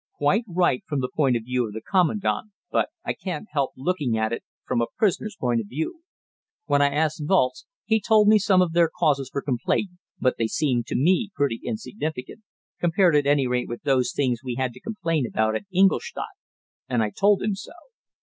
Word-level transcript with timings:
Quite 0.17 0.45
right 0.47 0.81
from 0.87 0.99
the 1.01 1.11
point 1.15 1.35
of 1.37 1.43
view 1.43 1.67
of 1.67 1.73
the 1.73 1.79
commandant, 1.81 2.49
but 2.71 2.89
I 3.05 3.13
can't 3.13 3.45
help 3.51 3.73
looking 3.77 4.17
at 4.17 4.33
it 4.33 4.43
from 4.65 4.81
a 4.81 4.87
prisoner's 4.97 5.35
point 5.39 5.61
of 5.61 5.67
view. 5.67 6.01
When 6.65 6.81
I 6.81 6.89
asked 6.91 7.21
Walz, 7.23 7.67
he 7.85 8.01
told 8.01 8.27
me 8.27 8.39
some 8.39 8.63
of 8.63 8.73
their 8.73 8.89
causes 8.89 9.29
for 9.31 9.43
complaint, 9.43 9.91
but 10.19 10.37
they 10.39 10.47
seemed 10.47 10.87
to 10.87 10.95
me 10.95 11.29
pretty 11.35 11.61
insignificant, 11.63 12.41
compared 12.79 13.15
at 13.15 13.27
any 13.27 13.45
rate 13.45 13.67
with 13.67 13.83
those 13.83 14.11
things 14.11 14.39
we 14.43 14.55
had 14.55 14.73
to 14.73 14.79
complain 14.79 15.27
about 15.27 15.55
at 15.55 15.65
Ingolstadt; 15.71 16.33
and 16.89 17.03
I 17.03 17.11
told 17.11 17.43
him 17.43 17.53
so. 17.53 17.73